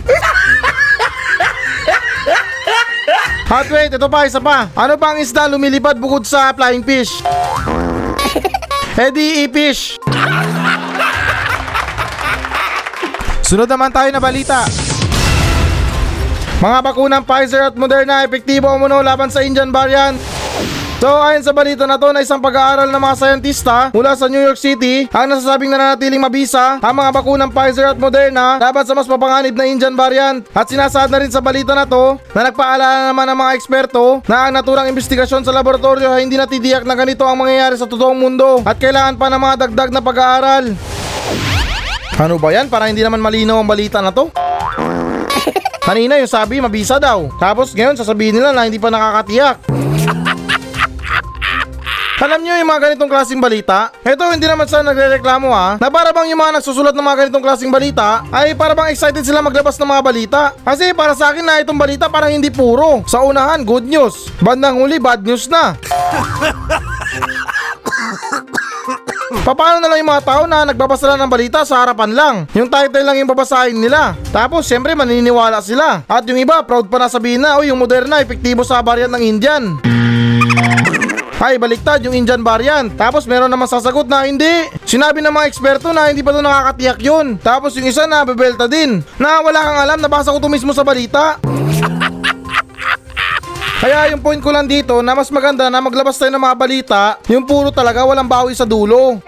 [3.49, 4.67] At wait, ito pa, isa pa.
[4.75, 7.23] Ano pa ang isda lumilipad bukod sa flying fish?
[8.99, 10.03] Di e-fish.
[13.47, 14.67] Sunod naman tayo na balita.
[16.59, 20.38] Mga bakunang Pfizer at Moderna epektibo umuno laban sa Indian variant.
[20.99, 24.43] So ayon sa balita na to na isang pag-aaral ng mga sayantista mula sa New
[24.43, 29.07] York City ang nasasabing nananatiling mabisa ang mga bakunang Pfizer at Moderna laban sa mas
[29.07, 30.43] mapanganib na Indian variant.
[30.51, 34.51] At sinasaad na rin sa balita na to na nagpaalala naman ng mga eksperto na
[34.51, 38.67] ang naturang investigasyon sa laboratorio ay hindi natitiyak na ganito ang mangyayari sa totoong mundo
[38.67, 40.75] at kailangan pa ng mga dagdag na pag-aaral.
[42.19, 42.67] Ano ba yan?
[42.67, 44.35] Para hindi naman malinaw ang balita na to.
[45.87, 47.31] Kanina yung sabi mabisa daw.
[47.39, 49.88] Tapos ngayon sasabihin nila na hindi pa nakakatiyak.
[52.19, 53.95] Alam nyo yung mga ganitong klaseng balita?
[54.03, 57.45] Ito hindi naman sa nagre-reklamo ha, na para bang yung mga nagsusulat ng mga ganitong
[57.47, 60.51] klaseng balita ay para bang excited sila maglabas ng mga balita.
[60.67, 63.07] Kasi para sa akin na itong balita parang hindi puro.
[63.07, 64.35] Sa unahan, good news.
[64.43, 65.79] Bandang huli, bad news na.
[69.47, 72.35] Paano na lang yung mga tao na nagbabasa lang ng balita sa harapan lang?
[72.51, 74.19] Yung title lang yung babasahin nila.
[74.35, 76.03] Tapos syempre maniniwala sila.
[76.11, 79.23] At yung iba, proud pa na sabihin na, oh yung Moderna, epektibo sa variant ng
[79.23, 79.79] Indian.
[81.39, 82.91] Ay, baliktad yung Indian variant.
[82.99, 84.67] Tapos meron naman sasagot na hindi.
[84.83, 87.39] Sinabi ng mga eksperto na hindi pa doon nakakatiyak yun.
[87.39, 89.07] Tapos yung isa na bebelta din.
[89.23, 91.39] Na wala kang alam, nabasa ko to mismo sa balita.
[93.79, 97.03] Kaya yung point ko lang dito na mas maganda na maglabas tayo ng mga balita,
[97.31, 99.23] yung puro talaga walang bawi sa dulo.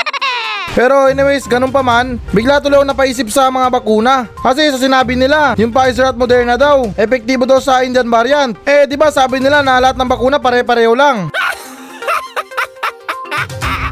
[0.78, 4.30] Pero anyways, ganun pa man, bigla tuloy ako napaisip sa mga bakuna.
[4.38, 8.54] Kasi sa sinabi nila, yung Pfizer at Moderna daw, epektibo daw sa Indian variant.
[8.62, 11.26] Eh, di ba sabi nila na lahat ng bakuna pare-pareho lang.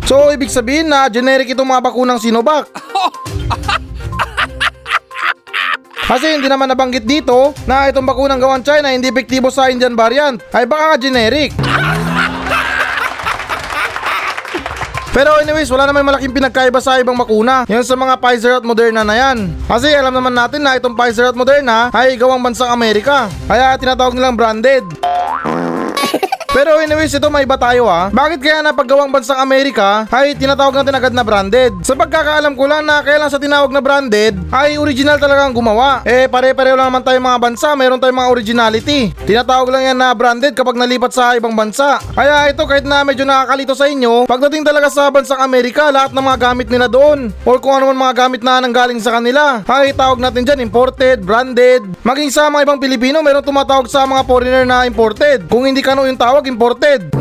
[0.09, 2.64] So, ibig sabihin na generic itong mga bakunang Sinovac.
[6.09, 10.40] Kasi hindi naman nabanggit dito na itong bakunang gawan China hindi epektibo sa Indian variant.
[10.49, 11.53] Ay baka nga generic.
[15.12, 17.68] Pero anyways, wala naman malaking pinagkaiba sa ibang bakuna.
[17.68, 19.53] Yan sa mga Pfizer at Moderna na yan.
[19.68, 23.29] Kasi alam naman natin na itong Pfizer at Moderna ay gawang bansang Amerika.
[23.44, 24.88] Kaya tinatawag nilang branded.
[26.59, 28.11] Pero anyways, ito may iba tayo ha.
[28.11, 31.71] Bakit kaya napaggawang bansang Amerika ay tinatawag natin agad na branded?
[31.87, 35.55] Sa pagkakaalam ko lang na kaya lang sa tinawag na branded ay original talaga ang
[35.55, 36.03] gumawa.
[36.03, 39.14] Eh pare-pareho lang naman tayo mga bansa, mayroon tayong mga originality.
[39.23, 42.03] Tinatawag lang yan na branded kapag nalipat sa ibang bansa.
[42.18, 46.27] Kaya ito kahit na medyo nakakalito sa inyo, pagdating talaga sa bansang Amerika, lahat ng
[46.27, 49.94] mga gamit nila doon or kung ano man mga gamit na nanggaling sa kanila, ay
[49.94, 51.87] tawag natin dyan imported, branded.
[52.03, 55.47] Maging sa mga ibang Pilipino, mayroon tumatawag sa mga foreigner na imported.
[55.47, 57.13] Kung hindi kano yung tawag, imported.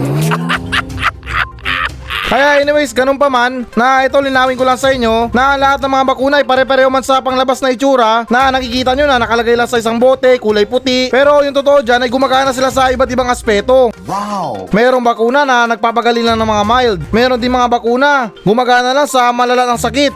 [2.27, 5.87] Kaya anyways, ganun pa man, na ito linawin ko lang sa inyo, na lahat ng
[5.95, 9.63] mga bakuna ay pare-pareho man sa panglabas na itsura, na nakikita nyo na nakalagay lang
[9.63, 13.31] sa isang bote, kulay puti, pero yung totoo dyan ay gumagana sila sa iba't ibang
[13.31, 13.95] aspeto.
[14.03, 14.67] Wow!
[14.75, 16.99] Merong bakuna na nagpapagaling lang ng mga mild.
[17.15, 20.11] Meron din mga bakuna, gumagana lang sa malala ng sakit.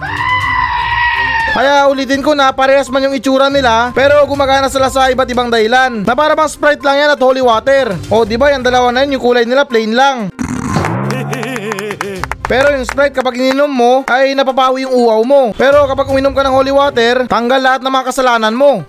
[1.51, 5.51] Kaya ulitin ko na parehas man yung itsura nila pero gumagana sila sa iba't ibang
[5.51, 6.07] dahilan.
[6.07, 7.91] Na para bang Sprite lang yan at holy water.
[8.07, 10.31] O di ba yung dalawa na yun yung kulay nila plain lang.
[12.51, 15.51] Pero yung Sprite kapag ininom mo ay napapawi yung uhaw mo.
[15.55, 18.83] Pero kapag uminom ka ng holy water, tanggal lahat ng mga kasalanan mo.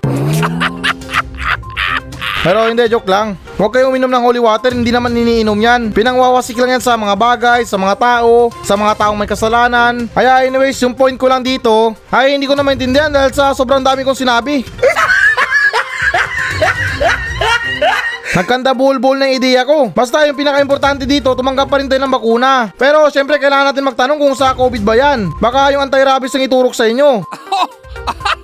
[2.43, 3.39] Pero hindi, joke lang.
[3.55, 5.81] Huwag kayong uminom ng holy water, hindi naman iniinom yan.
[5.95, 10.11] Pinangwawasik lang yan sa mga bagay, sa mga tao, sa mga taong may kasalanan.
[10.11, 13.79] Kaya anyways, yung point ko lang dito, ay hindi ko na maintindihan dahil sa sobrang
[13.79, 14.67] dami kong sinabi.
[18.35, 19.95] Nagkanda bulbul na ideya ko.
[19.95, 22.75] Basta yung pinaka-importante dito, tumanggap pa rin tayo ng bakuna.
[22.75, 25.31] Pero syempre kailangan natin magtanong kung sa COVID ba yan.
[25.39, 27.23] Baka yung anti-rabies ang iturok sa inyo.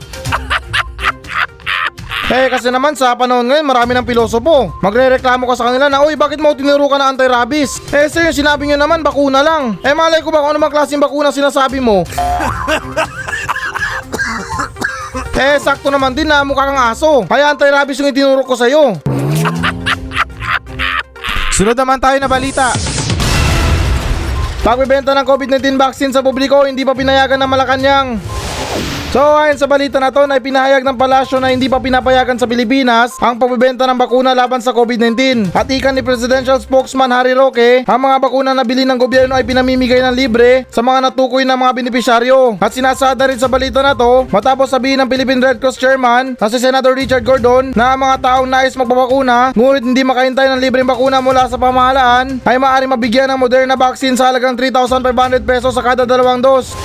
[2.28, 4.68] Eh kasi naman sa panahon ngayon marami ng pilosopo.
[4.84, 7.80] Magre-reklamo ka sa kanila na, Uy, bakit mo tinurukan ng anti-rabies?
[7.88, 9.80] Eh sir, yung sinabi nyo naman, bakuna lang.
[9.80, 12.04] Eh malay ko ba kung ano mang klaseng bakuna sinasabi mo?
[15.40, 17.24] eh sakto naman din na mukha kang aso.
[17.24, 19.00] Kaya anti-rabies yung itinuro ko sa'yo.
[21.56, 22.76] Sunod naman tayo na balita.
[24.60, 28.37] Pagbebenta ng COVID-19 vaccine sa publiko hindi pa pinayagan ng Malacanang.
[29.08, 32.44] So ayon sa balita na to na ipinahayag ng palasyo na hindi pa pinapayagan sa
[32.44, 35.48] Pilipinas ang pagbebenta ng bakuna laban sa COVID-19.
[35.56, 39.48] At ikan ni Presidential Spokesman Harry Roque, ang mga bakuna na bili ng gobyerno ay
[39.48, 42.60] pinamimigay ng libre sa mga natukoy na mga benepisyaryo.
[42.60, 46.46] At sinasada rin sa balita na to matapos sabihin ng Philippine Red Cross Chairman na
[46.52, 50.84] si Senator Richard Gordon na ang mga taong nais magpabakuna ngunit hindi makahintay ng libreng
[50.84, 55.00] bakuna mula sa pamahalaan ay maaaring mabigyan ng Moderna vaccine sa halagang 3,500
[55.48, 56.76] pesos sa kada dalawang dos.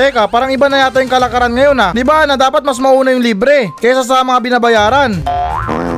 [0.00, 1.92] Teka, parang iba na yata yung kalakaran ngayon ah.
[1.92, 5.20] Di ba na dapat mas mauna yung libre kaysa sa mga binabayaran?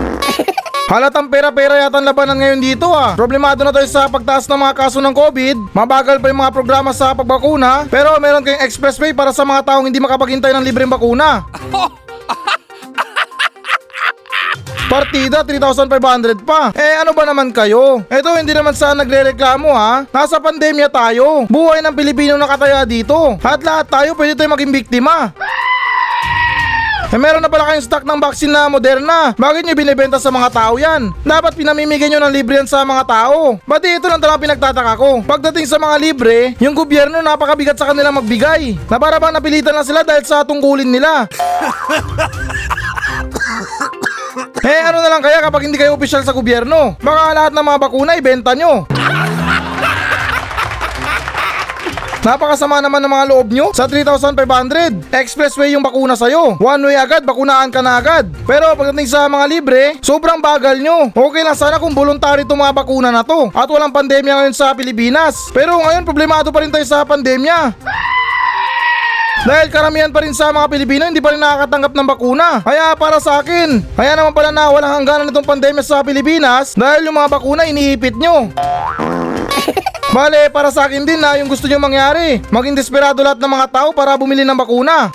[0.90, 3.14] Halatang pera-pera yata ang labanan ngayon dito ah.
[3.14, 5.70] Problemado na tayo sa pagtaas ng mga kaso ng COVID.
[5.70, 7.86] Mabagal pa yung mga programa sa pagbakuna.
[7.86, 11.46] Pero meron kayong expressway para sa mga taong hindi makapaghintay ng libreng bakuna.
[14.92, 16.68] Partida, 3,500 pa.
[16.76, 18.04] Eh ano ba naman kayo?
[18.12, 20.04] Eto hindi naman sa nagre-reklamo ha.
[20.12, 21.48] Nasa pandemya tayo.
[21.48, 23.40] Buhay ng Pilipino nakataya dito.
[23.40, 25.32] At lahat tayo pwede tayo maging biktima.
[27.08, 29.32] Eh meron na pala kayong stock ng vaccine na Moderna.
[29.32, 31.08] Bakit nyo binibenta sa mga tao yan?
[31.24, 33.56] Dapat pinamimigay nyo ng libre yan sa mga tao.
[33.64, 35.24] Ba't ito lang talagang pinagtataka ko?
[35.24, 38.76] Pagdating sa mga libre, yung gobyerno napakabigat sa kanila magbigay.
[38.92, 41.24] Na para bang napilitan lang sila dahil sa tungkulin nila.
[44.62, 46.96] Eh ano na lang kaya kapag hindi kayo opisyal sa gobyerno?
[47.02, 48.86] Baka lahat ng mga bakuna ibenta nyo.
[52.22, 55.10] Napakasama naman ng mga loob nyo sa 3,500.
[55.10, 56.54] Expressway yung bakuna sa'yo.
[56.62, 58.30] One way agad, bakunaan ka na agad.
[58.46, 61.10] Pero pagdating sa mga libre, sobrang bagal nyo.
[61.10, 63.50] Okay lang sana kung voluntary itong mga bakuna na to.
[63.50, 65.50] At walang pandemya ngayon sa Pilipinas.
[65.50, 67.74] Pero ngayon problemado pa rin tayo sa pandemya.
[69.42, 72.48] Dahil karamihan pa rin sa mga Pilipino hindi pa rin nakakatanggap ng bakuna.
[72.62, 77.10] Kaya para sa akin, kaya naman pala na walang hangganan itong pandemya sa Pilipinas dahil
[77.10, 78.54] yung mga bakuna iniipit nyo.
[80.14, 82.38] Bale, para sa akin din na yung gusto nyo mangyari.
[82.54, 85.10] Maging desperado lahat ng mga tao para bumili ng bakuna.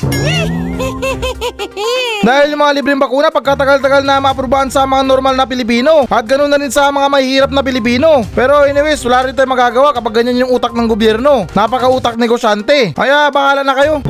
[2.28, 6.52] Dahil yung mga libreng bakuna pagkatagal-tagal na maaprubahan sa mga normal na Pilipino at ganun
[6.52, 8.26] na rin sa mga mahihirap na Pilipino.
[8.36, 11.48] Pero anyways, wala rin tayo magagawa kapag ganyan yung utak ng gobyerno.
[11.56, 12.92] Napaka-utak negosyante.
[12.94, 14.04] Kaya bahala na kayo.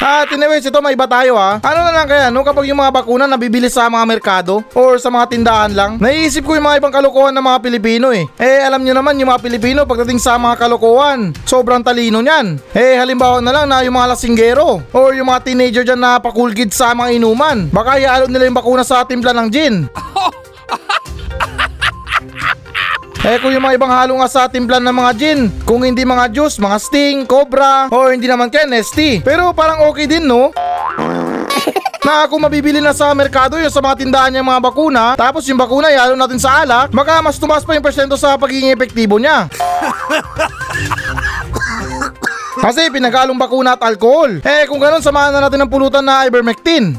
[0.00, 1.60] At anyways, ito may iba tayo ha.
[1.60, 5.12] Ano na lang kaya no kapag yung mga bakuna nabibili sa mga merkado or sa
[5.12, 6.00] mga tindahan lang?
[6.00, 8.24] Naiisip ko yung mga ibang kalokohan ng mga Pilipino eh.
[8.40, 12.56] Eh alam nyo naman yung mga Pilipino pagdating sa mga kalokohan, sobrang talino niyan.
[12.72, 16.72] Eh halimbawa na lang na yung mga lasinggero or yung mga teenager dyan na pakulgid
[16.72, 17.68] sa mga inuman.
[17.68, 19.84] Baka ialot nila yung bakuna sa timpla ng gin.
[23.20, 26.32] Eh kung yung mga ibang halo nga sa timplan ng mga gin, kung hindi mga
[26.32, 29.20] juice, mga sting, cobra, o hindi naman kaya nesty.
[29.20, 30.48] Pero parang okay din no?
[32.06, 35.60] na kung mabibili na sa merkado yung sa mga tindahan niyang mga bakuna, tapos yung
[35.60, 39.52] bakuna ihalo natin sa alak, baka mas tumaas pa yung persento sa pagiging epektibo niya.
[42.64, 44.40] Kasi pinagalong bakuna at alcohol.
[44.40, 46.96] Eh kung ganun, samahan na natin ng pulutan na ivermectin.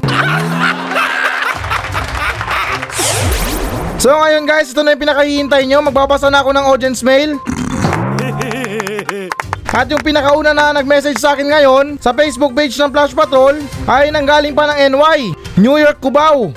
[4.02, 5.86] So ngayon guys, ito na yung pinakahihintay nyo.
[5.86, 7.38] Magbabasa na ako ng audience mail.
[9.78, 14.10] At yung pinakauna na nag-message sa akin ngayon sa Facebook page ng Flash Patrol ay
[14.10, 16.50] nanggaling pa ng NY, New York, Cubao.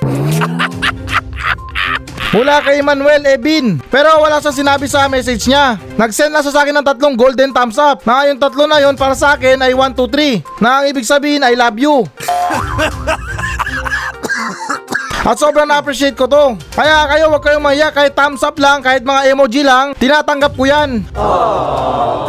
[2.35, 3.77] Mula kay Manuel Ebin.
[3.93, 5.77] Pero wala sa sinabi sa message niya.
[6.01, 8.09] Nag-send lang siya sa akin ng tatlong golden thumbs up.
[8.09, 10.65] Na yung tatlo na yon para sa akin ay 1, 2, 3.
[10.65, 12.09] Na ang ibig sabihin I love you.
[15.25, 16.61] At sobrang na-appreciate ko to.
[16.77, 20.69] Kaya kayo wag kayong mahiya kahit thumbs up lang, kahit mga emoji lang, tinatanggap ko
[20.69, 21.01] yan.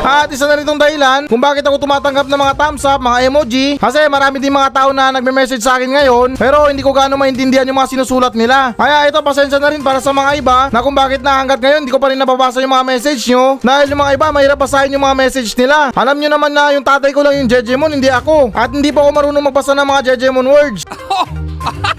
[0.06, 3.76] At isa na rin dahilan kung bakit ako tumatanggap ng mga thumbs up, mga emoji.
[3.76, 7.68] Kasi marami din mga tao na nagme-message sa akin ngayon pero hindi ko gaano maintindihan
[7.68, 8.72] yung mga sinusulat nila.
[8.80, 11.84] Kaya ito pasensya na rin para sa mga iba na kung bakit na hanggat ngayon
[11.84, 13.60] hindi ko pa rin nababasa yung mga message nyo.
[13.60, 15.92] Dahil yung mga iba mahirap basahin yung mga message nila.
[15.92, 18.56] Alam nyo naman na yung tatay ko lang yung Jejemon, hindi ako.
[18.56, 20.88] At hindi pa ako marunong magbasa ng mga Jejemon words.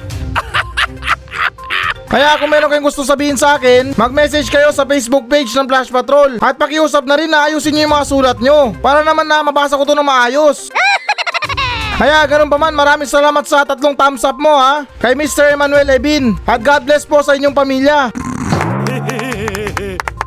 [2.06, 5.90] Kaya kung meron kayong gusto sabihin sa akin, mag-message kayo sa Facebook page ng Flash
[5.90, 6.38] Patrol.
[6.38, 8.70] At pakiusap na rin na ayusin nyo yung mga sulat nyo.
[8.78, 10.70] Para naman na mabasa ko to ng maayos.
[12.00, 14.86] Kaya ganun pa man, maraming salamat sa tatlong thumbs up mo ha.
[15.02, 15.50] Kay Mr.
[15.50, 16.38] Emmanuel Ebin.
[16.46, 17.98] At God bless po sa inyong pamilya.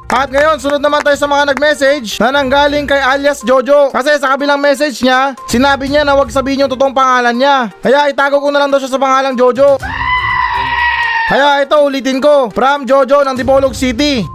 [0.10, 3.94] At ngayon, sunod naman tayo sa mga nag-message na nanggaling kay alias Jojo.
[3.94, 7.70] Kasi sa kabilang message niya, sinabi niya na huwag sabihin yung totoong pangalan niya.
[7.80, 9.78] Kaya itago ko na lang daw siya sa pangalang Jojo.
[11.30, 14.26] Kaya ito ulitin ko, from Jojo ng Dipolog City.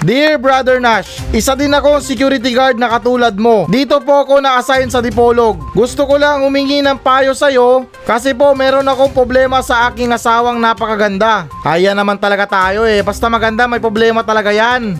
[0.00, 3.68] Dear Brother Nash, isa din ako security guard na katulad mo.
[3.68, 5.60] Dito po ako na-assign sa Dipolog.
[5.76, 10.56] Gusto ko lang humingi ng payo sa'yo kasi po meron akong problema sa aking asawang
[10.56, 11.44] napakaganda.
[11.60, 14.96] Kaya naman talaga tayo eh, basta maganda may problema talaga yan.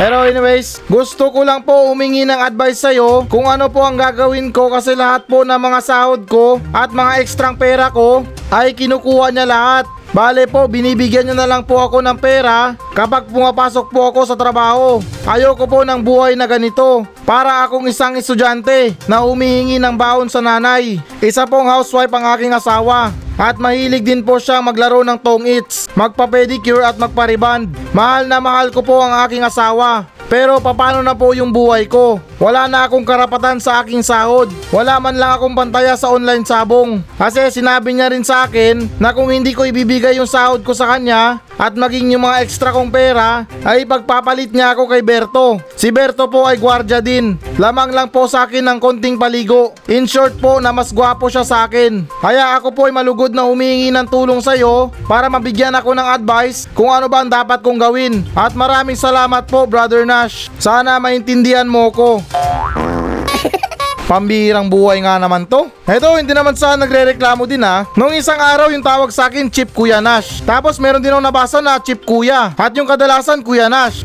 [0.00, 4.48] Pero anyways, gusto ko lang po humingi ng advice sa'yo kung ano po ang gagawin
[4.48, 9.28] ko kasi lahat po ng mga sahod ko at mga ekstrang pera ko ay kinukuha
[9.28, 9.84] niya lahat.
[10.16, 14.40] Bale po, binibigyan niyo na lang po ako ng pera kapag pumapasok po ako sa
[14.40, 15.04] trabaho.
[15.28, 17.04] Ayoko po ng buhay na ganito.
[17.28, 20.96] Para akong isang estudyante na humihingi ng baon sa nanay.
[21.20, 23.12] Isa pong housewife ang aking asawa.
[23.40, 27.72] At mahilig din po siyang maglaro ng tong its, magpa-pedicure at magpa-reband.
[27.96, 30.04] Mahal na mahal ko po ang aking asawa.
[30.28, 32.20] Pero papano na po yung buhay ko?
[32.40, 34.48] Wala na akong karapatan sa aking sahod.
[34.72, 37.04] Wala man lang akong pantaya sa online sabong.
[37.20, 40.96] Kasi sinabi niya rin sa akin na kung hindi ko ibibigay yung sahod ko sa
[40.96, 45.60] kanya at maging yung mga extra kong pera ay pagpapalit niya ako kay Berto.
[45.76, 47.36] Si Berto po ay gwardya din.
[47.60, 49.76] Lamang lang po sa akin ng konting paligo.
[49.92, 52.08] In short po na mas gwapo siya sa akin.
[52.24, 56.08] Kaya ako po ay malugod na humingi ng tulong sa iyo para mabigyan ako ng
[56.08, 58.24] advice kung ano ba ang dapat kong gawin.
[58.32, 60.48] At maraming salamat po Brother Nash.
[60.56, 62.24] Sana maintindihan mo ko.
[64.10, 65.70] Pambihirang buhay nga naman to.
[65.86, 67.86] Eto, hindi naman sa nagre-reklamo din ha.
[67.94, 70.42] Nung isang araw yung tawag sa akin, Chip Kuya Nash.
[70.42, 72.50] Tapos meron din akong nabasa na Chip Kuya.
[72.58, 74.02] At yung kadalasan, Kuya Nash.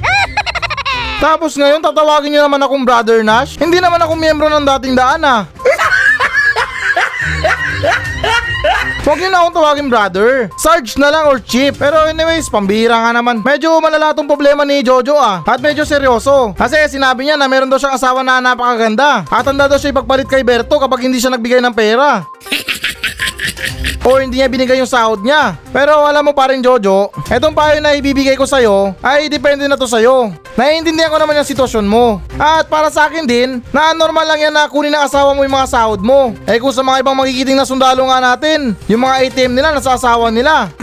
[1.26, 3.58] Tapos ngayon, tatawagin niyo naman akong Brother Nash.
[3.58, 5.50] Hindi naman ako miyembro ng dating daan ah.
[9.06, 10.50] Huwag niyo na akong tawagin brother.
[10.58, 11.78] Sarge na lang or Chip.
[11.78, 13.46] Pero anyways, pambihira nga naman.
[13.46, 15.46] Medyo malala tong problema ni Jojo ah.
[15.46, 16.58] At medyo seryoso.
[16.58, 19.22] Kasi sinabi niya na meron daw siyang asawa na napakaganda.
[19.30, 22.26] At handa daw siya ipagpalit kay Berto kapag hindi siya nagbigay ng pera.
[24.06, 25.58] o hindi niya binigay yung sahod niya.
[25.74, 29.74] Pero alam mo pa rin Jojo, etong payo na ibibigay ko sa'yo ay depende na
[29.74, 30.30] to sa'yo.
[30.56, 32.22] Naiintindihan ko naman yung sitwasyon mo.
[32.38, 35.58] At para sa akin din, na normal lang yan na kunin ng asawa mo yung
[35.58, 36.32] mga sahod mo.
[36.48, 39.98] Eh kung sa mga ibang magigiting na sundalo nga natin, yung mga ATM nila nasa
[39.98, 40.72] asawa nila.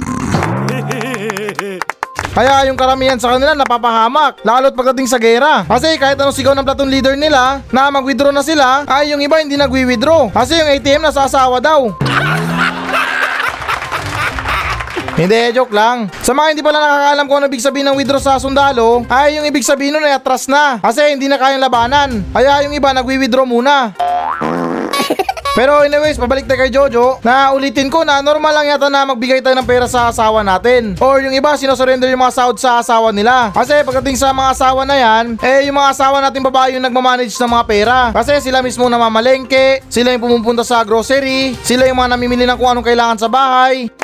[2.33, 5.69] Kaya yung karamihan sa kanila napapahamak, lalo't pagdating sa gera.
[5.69, 9.37] Kasi kahit anong sigaw ng platoon leader nila na mag-withdraw na sila, ay yung iba
[9.37, 10.33] hindi nag-withdraw.
[10.33, 11.93] Kasi yung ATM nasa asawa daw.
[15.23, 16.11] Hindi, joke lang.
[16.27, 19.47] Sa mga hindi pala nakakaalam kung ano ibig sabihin ng withdraw sa sundalo, ay yung
[19.47, 20.83] ibig sabihin nun ay atras na.
[20.83, 22.27] Kasi hindi na kayang labanan.
[22.35, 23.95] Kaya yung iba nagwi-withdraw muna.
[25.55, 29.45] Pero anyways, pabalik tayo kay Jojo na ulitin ko na normal lang yata na magbigay
[29.45, 30.99] tayo ng pera sa asawa natin.
[30.99, 33.55] Or yung iba, sinosurrender yung mga sahod sa asawa nila.
[33.55, 37.39] Kasi pagdating sa mga asawa na yan, eh yung mga asawa natin babae yung nagmamanage
[37.39, 37.99] ng mga pera.
[38.11, 42.73] Kasi sila mismo namamalengke, sila yung pumupunta sa grocery, sila yung mga namimili ng kung
[42.75, 44.02] anong kailangan sa bahay.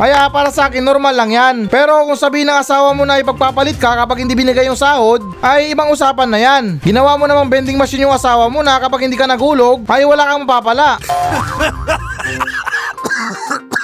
[0.00, 1.56] Kaya para sa akin normal lang yan.
[1.68, 5.76] Pero kung sabihin ng asawa mo na ipagpapalit ka kapag hindi binigay yung sahod, ay
[5.76, 6.80] ibang usapan na yan.
[6.80, 10.24] Ginawa mo namang vending machine yung asawa mo na kapag hindi ka nagulog, ay wala
[10.24, 10.96] kang mapapala.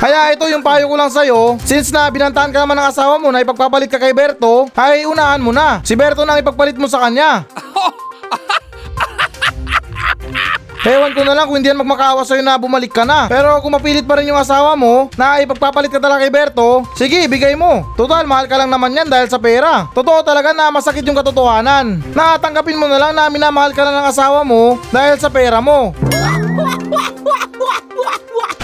[0.01, 3.29] Kaya ito yung payo ko lang sa'yo, since na binantaan ka naman ng asawa mo
[3.29, 5.85] na ipagpapalit ka kay Berto, ay unahan mo na.
[5.85, 7.45] Si Berto na ipagpalit mo sa kanya.
[10.87, 13.27] Ewan ko na lang kung hindi yan magmakaawa sa'yo na bumalik ka na.
[13.27, 17.27] Pero kung mapilit pa rin yung asawa mo na ipagpapalit ka talaga kay Berto, sige,
[17.27, 17.83] bigay mo.
[17.99, 19.91] Total, mahal ka lang naman yan dahil sa pera.
[19.91, 22.07] Totoo talaga na masakit yung katotohanan.
[22.15, 25.91] Natanggapin mo na lang na minamahal ka na ng asawa mo dahil sa pera mo.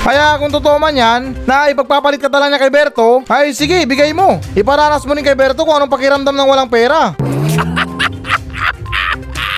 [0.03, 4.15] Kaya kung totoo man yan, na ipagpapalit ka talaga niya kay Berto, ay sige, bigay
[4.15, 4.39] mo.
[4.55, 7.19] Iparanas mo rin kay Berto kung anong pakiramdam ng walang pera.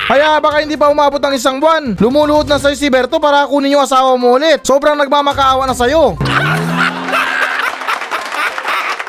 [0.05, 1.97] Kaya baka hindi pa umabot ng isang buwan.
[1.97, 4.61] Lumuluhod na sa'yo si Berto para kunin yung asawa mo ulit.
[4.61, 6.13] Sobrang nagmamakaawa na sa'yo.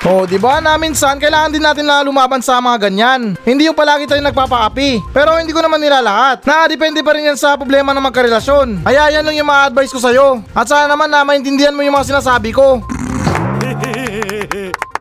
[0.06, 3.34] Oh, di ba na minsan kailangan din natin na lumaban sa mga ganyan.
[3.42, 5.02] Hindi yung palagi tayo nagpapaapi.
[5.10, 6.46] Pero hindi ko naman nila lahat.
[6.46, 8.86] Nakadepende pa rin yan sa problema ng magkarelasyon.
[8.86, 10.46] Kaya yan lang yung mga advice ko sa'yo.
[10.54, 12.86] At sana naman na maintindihan mo yung mga sinasabi ko.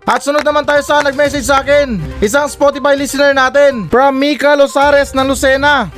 [0.04, 1.96] At sunod naman tayo sa nag-message sa akin.
[2.20, 3.88] Isang Spotify listener natin.
[3.88, 5.88] From Mika Losares ng Lucena.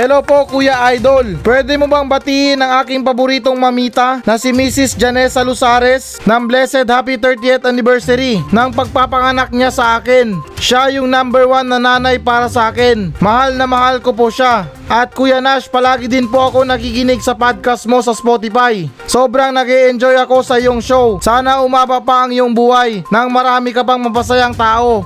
[0.00, 1.36] Hello po Kuya Idol.
[1.44, 4.96] Pwede mo bang batiin ang aking paboritong mamita na si Mrs.
[4.96, 10.40] Janessa Lusares ng blessed happy 30th anniversary ng pagpapanganak niya sa akin.
[10.56, 13.12] Siya yung number one na nanay para sa akin.
[13.20, 14.72] Mahal na mahal ko po siya.
[14.88, 18.88] At Kuya Nash, palagi din po ako nakikinig sa podcast mo sa Spotify.
[19.04, 21.20] Sobrang nag enjoy ako sa iyong show.
[21.20, 25.04] Sana umaba pa ang iyong buhay nang marami ka pang mapasayang tao.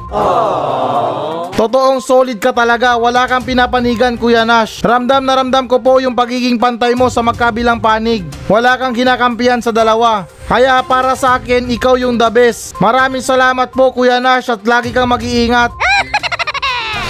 [1.54, 4.82] Totoong solid ka talaga, wala kang pinapanigan Kuya Nash.
[4.84, 8.20] Ramdam na ramdam ko po yung pagiging pantay mo sa magkabilang panig.
[8.44, 10.28] Wala kang kinakampihan sa dalawa.
[10.44, 12.76] Kaya para sa akin, ikaw yung the best.
[12.84, 15.72] Maraming salamat po Kuya Nash at lagi kang mag-iingat.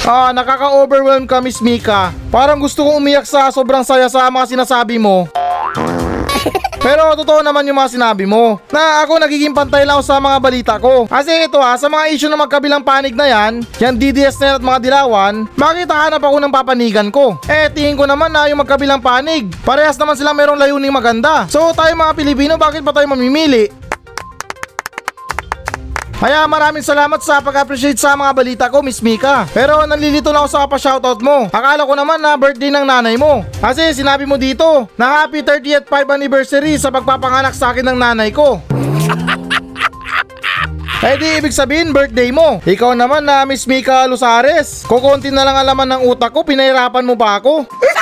[0.04, 2.12] Ah, nakaka-overwhelm ka Miss Mika.
[2.28, 5.24] Parang gusto kong umiyak sa sobrang saya sa mga sinasabi mo.
[6.84, 10.74] Pero totoo naman yung mga sinabi mo na ako nagiging pantay lang sa mga balita
[10.76, 11.08] ko.
[11.08, 14.62] Kasi ito ha, sa mga issue na magkabilang panig na yan, yan DDS na at
[14.62, 17.40] mga dilawan, makita hanap ako ng papanigan ko.
[17.48, 21.48] Eh tingin ko naman na yung magkabilang panig, parehas naman sila merong layuning maganda.
[21.48, 23.72] So tayo mga Pilipino, bakit pa tayo mamimili?
[26.14, 29.44] Kaya maraming salamat sa pag-appreciate sa mga balita ko, Miss Mika.
[29.50, 31.50] Pero nalilito na ako sa pa-shoutout mo.
[31.50, 33.42] Akala ko naman na birthday ng nanay mo.
[33.58, 38.30] Kasi sinabi mo dito na happy 30th 5 anniversary sa pagpapanganak sa akin ng nanay
[38.30, 38.62] ko.
[41.04, 42.64] Eh di ibig sabihin birthday mo.
[42.64, 44.88] Ikaw naman na Miss Mika Lusares.
[44.88, 47.68] Kukunti na lang alaman ng utak ko, pinahirapan mo pa ako.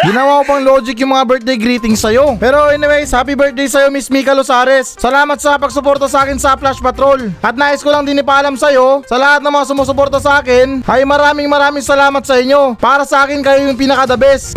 [0.00, 2.40] Ginawa ko pang logic yung mga birthday greetings sa'yo.
[2.40, 4.96] Pero anyways, happy birthday sa'yo Miss Mika Losares.
[4.96, 7.28] Salamat sa pagsuporta sa akin sa Flash Patrol.
[7.44, 11.04] At nais ko lang din ipaalam sa'yo, sa lahat ng mga sumusuporta sa akin, ay
[11.04, 12.80] maraming maraming salamat sa inyo.
[12.80, 14.56] Para sa akin, kayo yung pinaka the best.